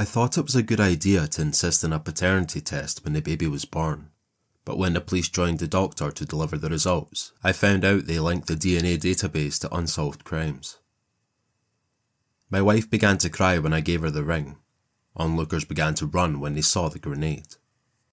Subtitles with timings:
[0.00, 3.20] I thought it was a good idea to insist on a paternity test when the
[3.20, 4.08] baby was born,
[4.64, 8.18] but when the police joined the doctor to deliver the results, I found out they
[8.18, 10.78] linked the DNA database to unsolved crimes.
[12.48, 14.56] My wife began to cry when I gave her the ring.
[15.16, 17.56] Onlookers began to run when they saw the grenade.